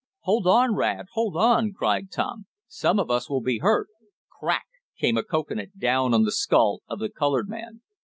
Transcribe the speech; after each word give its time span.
"Hold 0.21 0.47
on, 0.47 0.73
Rad! 0.73 1.05
Hold 1.11 1.37
on!" 1.37 1.73
cried 1.73 2.09
Tom. 2.09 2.47
"Some 2.67 2.97
of 2.97 3.11
us 3.11 3.29
will 3.29 3.39
be 3.39 3.59
hurt!" 3.59 3.87
Crack! 4.31 4.65
came 4.97 5.15
a 5.15 5.21
cocoanut 5.21 5.77
down 5.77 6.11
on 6.15 6.23
the 6.23 6.31
skull 6.31 6.81
of 6.89 6.97
the 6.97 7.09
colored 7.11 7.47
man. 7.47 7.83